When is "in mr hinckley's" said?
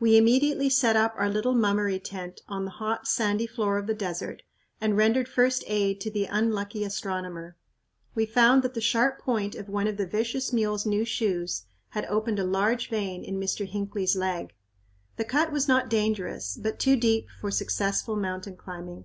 13.22-14.16